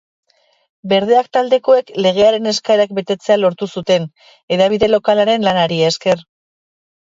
[0.93, 4.09] Berdeak taldekoek legearen eskaerak betetzea lortu zuten,
[4.57, 6.27] hedabide lokalen lanari esker.